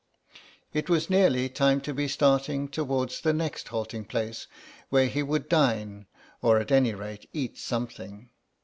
It 0.73 0.89
was 0.89 1.11
nearly 1.11 1.47
time 1.47 1.79
to 1.81 1.93
be 1.93 2.07
starting 2.07 2.67
towards 2.69 3.21
the 3.21 3.33
next 3.33 3.67
halting 3.67 4.05
place 4.05 4.47
where 4.89 5.05
he 5.05 5.21
would 5.21 5.47
dine 5.47 6.07
or 6.41 6.57
at 6.57 6.71
any 6.71 6.95
rate 6.95 7.29
eat 7.33 7.59
something. 7.59 8.31